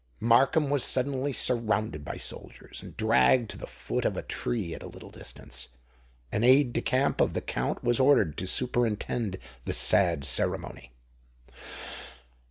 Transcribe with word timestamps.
Markham 0.19 0.71
was 0.71 0.81
instantly 0.81 1.31
surrounded 1.31 2.03
by 2.03 2.17
soldiers, 2.17 2.81
and 2.81 2.97
dragged 2.97 3.51
to 3.51 3.57
the 3.59 3.67
foot 3.67 4.03
of 4.03 4.17
a 4.17 4.23
tree 4.23 4.73
at 4.73 4.81
a 4.81 4.87
little 4.87 5.11
distance. 5.11 5.67
An 6.31 6.43
aide 6.43 6.73
de 6.73 6.81
camp 6.81 7.21
of 7.21 7.33
the 7.33 7.39
Count 7.41 7.83
was 7.83 7.99
ordered 7.99 8.35
to 8.39 8.47
superintend 8.47 9.37
the 9.65 9.73
sad 9.73 10.25
ceremony. 10.25 10.91